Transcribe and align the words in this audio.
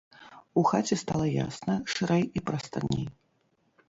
У 0.59 0.61
хаце 0.69 0.95
стала 1.01 1.27
ясна, 1.33 1.75
шырэй 1.97 2.25
і 2.41 2.43
прастарней. 2.47 3.05